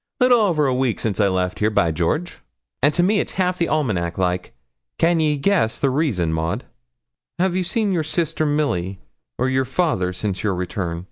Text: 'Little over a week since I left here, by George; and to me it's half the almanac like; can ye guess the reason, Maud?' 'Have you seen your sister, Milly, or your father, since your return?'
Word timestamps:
'Little 0.19 0.39
over 0.39 0.65
a 0.65 0.73
week 0.73 0.99
since 0.99 1.19
I 1.19 1.27
left 1.27 1.59
here, 1.59 1.69
by 1.69 1.91
George; 1.91 2.39
and 2.81 2.91
to 2.95 3.03
me 3.03 3.19
it's 3.19 3.33
half 3.33 3.59
the 3.59 3.67
almanac 3.67 4.17
like; 4.17 4.55
can 4.97 5.19
ye 5.19 5.37
guess 5.37 5.77
the 5.77 5.91
reason, 5.91 6.33
Maud?' 6.33 6.65
'Have 7.37 7.55
you 7.55 7.63
seen 7.63 7.91
your 7.91 8.01
sister, 8.01 8.43
Milly, 8.43 8.99
or 9.37 9.47
your 9.47 9.63
father, 9.63 10.11
since 10.11 10.41
your 10.41 10.55
return?' 10.55 10.99